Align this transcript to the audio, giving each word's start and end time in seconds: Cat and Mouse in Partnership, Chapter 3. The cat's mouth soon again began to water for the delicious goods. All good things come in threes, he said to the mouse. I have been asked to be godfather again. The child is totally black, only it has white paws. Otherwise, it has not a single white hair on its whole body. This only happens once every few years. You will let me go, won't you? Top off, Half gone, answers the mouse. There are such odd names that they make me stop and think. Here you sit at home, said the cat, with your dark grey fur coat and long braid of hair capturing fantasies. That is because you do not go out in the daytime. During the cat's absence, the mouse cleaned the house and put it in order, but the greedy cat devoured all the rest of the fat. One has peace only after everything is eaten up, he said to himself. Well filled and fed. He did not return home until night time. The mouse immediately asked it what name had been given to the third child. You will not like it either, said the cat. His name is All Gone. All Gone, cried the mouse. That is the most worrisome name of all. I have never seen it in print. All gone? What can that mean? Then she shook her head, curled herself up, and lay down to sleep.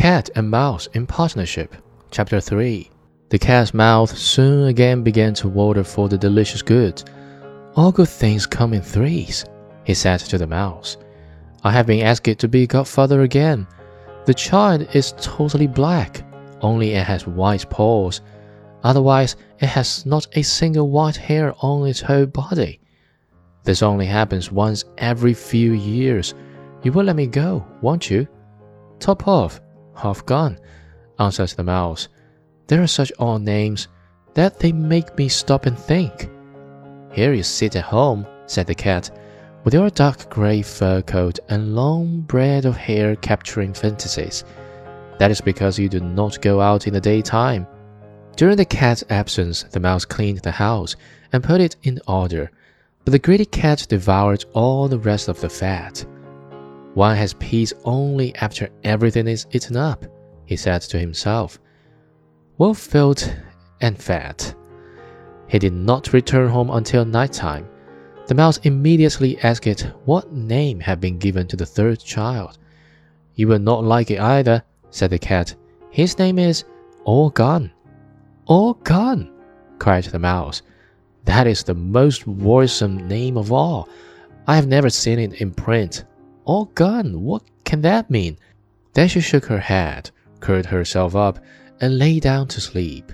Cat 0.00 0.30
and 0.34 0.48
Mouse 0.50 0.88
in 0.94 1.06
Partnership, 1.06 1.76
Chapter 2.10 2.40
3. 2.40 2.90
The 3.28 3.38
cat's 3.38 3.74
mouth 3.74 4.16
soon 4.16 4.68
again 4.68 5.02
began 5.02 5.34
to 5.34 5.46
water 5.46 5.84
for 5.84 6.08
the 6.08 6.16
delicious 6.16 6.62
goods. 6.62 7.04
All 7.76 7.92
good 7.92 8.08
things 8.08 8.46
come 8.46 8.72
in 8.72 8.80
threes, 8.80 9.44
he 9.84 9.92
said 9.92 10.20
to 10.20 10.38
the 10.38 10.46
mouse. 10.46 10.96
I 11.64 11.70
have 11.72 11.84
been 11.86 12.00
asked 12.00 12.24
to 12.38 12.48
be 12.48 12.66
godfather 12.66 13.20
again. 13.20 13.66
The 14.24 14.32
child 14.32 14.88
is 14.94 15.12
totally 15.18 15.66
black, 15.66 16.22
only 16.62 16.92
it 16.94 17.04
has 17.06 17.26
white 17.26 17.68
paws. 17.68 18.22
Otherwise, 18.82 19.36
it 19.58 19.66
has 19.68 20.06
not 20.06 20.26
a 20.32 20.40
single 20.40 20.88
white 20.88 21.16
hair 21.16 21.52
on 21.60 21.86
its 21.86 22.00
whole 22.00 22.24
body. 22.24 22.80
This 23.64 23.82
only 23.82 24.06
happens 24.06 24.50
once 24.50 24.82
every 24.96 25.34
few 25.34 25.74
years. 25.74 26.32
You 26.84 26.90
will 26.92 27.04
let 27.04 27.16
me 27.16 27.26
go, 27.26 27.66
won't 27.82 28.10
you? 28.10 28.26
Top 28.98 29.28
off, 29.28 29.60
Half 29.96 30.24
gone, 30.26 30.58
answers 31.18 31.54
the 31.54 31.64
mouse. 31.64 32.08
There 32.68 32.80
are 32.82 32.86
such 32.86 33.10
odd 33.18 33.42
names 33.42 33.88
that 34.34 34.58
they 34.60 34.70
make 34.72 35.16
me 35.18 35.28
stop 35.28 35.66
and 35.66 35.76
think. 35.78 36.30
Here 37.12 37.32
you 37.32 37.42
sit 37.42 37.74
at 37.76 37.82
home, 37.84 38.24
said 38.46 38.66
the 38.68 38.74
cat, 38.74 39.10
with 39.64 39.74
your 39.74 39.90
dark 39.90 40.30
grey 40.30 40.62
fur 40.62 41.02
coat 41.02 41.38
and 41.48 41.74
long 41.74 42.20
braid 42.20 42.64
of 42.66 42.76
hair 42.76 43.16
capturing 43.16 43.74
fantasies. 43.74 44.44
That 45.18 45.30
is 45.32 45.40
because 45.40 45.78
you 45.78 45.88
do 45.88 45.98
not 46.00 46.40
go 46.40 46.60
out 46.60 46.86
in 46.86 46.94
the 46.94 47.00
daytime. 47.00 47.66
During 48.36 48.56
the 48.56 48.64
cat's 48.64 49.02
absence, 49.10 49.64
the 49.64 49.80
mouse 49.80 50.04
cleaned 50.04 50.38
the 50.38 50.52
house 50.52 50.94
and 51.32 51.42
put 51.44 51.60
it 51.60 51.74
in 51.82 52.00
order, 52.06 52.50
but 53.04 53.10
the 53.12 53.18
greedy 53.18 53.44
cat 53.44 53.84
devoured 53.88 54.44
all 54.54 54.86
the 54.88 54.98
rest 55.00 55.26
of 55.28 55.40
the 55.40 55.50
fat. 55.50 56.06
One 56.94 57.16
has 57.16 57.34
peace 57.34 57.72
only 57.84 58.34
after 58.36 58.68
everything 58.82 59.28
is 59.28 59.46
eaten 59.52 59.76
up, 59.76 60.04
he 60.46 60.56
said 60.56 60.82
to 60.82 60.98
himself. 60.98 61.58
Well 62.58 62.74
filled 62.74 63.32
and 63.80 63.96
fed. 63.96 64.54
He 65.46 65.58
did 65.60 65.72
not 65.72 66.12
return 66.12 66.48
home 66.48 66.68
until 66.70 67.04
night 67.04 67.32
time. 67.32 67.68
The 68.26 68.34
mouse 68.34 68.58
immediately 68.58 69.38
asked 69.40 69.66
it 69.68 69.82
what 70.04 70.32
name 70.32 70.80
had 70.80 71.00
been 71.00 71.18
given 71.18 71.46
to 71.48 71.56
the 71.56 71.64
third 71.66 72.00
child. 72.00 72.58
You 73.36 73.48
will 73.48 73.58
not 73.60 73.84
like 73.84 74.10
it 74.10 74.20
either, 74.20 74.62
said 74.90 75.10
the 75.10 75.18
cat. 75.18 75.54
His 75.90 76.18
name 76.18 76.38
is 76.40 76.64
All 77.04 77.30
Gone. 77.30 77.70
All 78.46 78.74
Gone, 78.74 79.30
cried 79.78 80.04
the 80.04 80.18
mouse. 80.18 80.62
That 81.24 81.46
is 81.46 81.62
the 81.62 81.74
most 81.74 82.26
worrisome 82.26 83.06
name 83.08 83.36
of 83.36 83.52
all. 83.52 83.88
I 84.48 84.56
have 84.56 84.66
never 84.66 84.90
seen 84.90 85.20
it 85.20 85.34
in 85.40 85.52
print. 85.52 86.04
All 86.46 86.66
gone? 86.74 87.20
What 87.22 87.42
can 87.64 87.82
that 87.82 88.10
mean? 88.10 88.38
Then 88.94 89.08
she 89.08 89.20
shook 89.20 89.44
her 89.46 89.58
head, 89.60 90.10
curled 90.40 90.66
herself 90.66 91.14
up, 91.14 91.38
and 91.82 91.98
lay 91.98 92.18
down 92.18 92.48
to 92.48 92.60
sleep. 92.62 93.12